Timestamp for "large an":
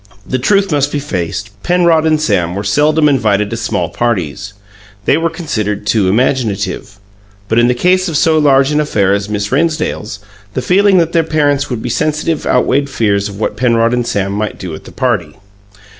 8.39-8.79